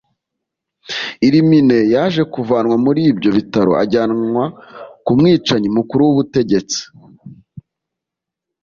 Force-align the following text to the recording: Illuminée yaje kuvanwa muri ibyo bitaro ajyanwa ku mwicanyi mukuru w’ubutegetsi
Illuminée 1.27 1.83
yaje 1.93 2.21
kuvanwa 2.33 2.75
muri 2.85 3.01
ibyo 3.11 3.29
bitaro 3.37 3.71
ajyanwa 3.83 4.45
ku 5.05 5.11
mwicanyi 5.17 5.67
mukuru 5.77 6.01
w’ubutegetsi 6.07 6.79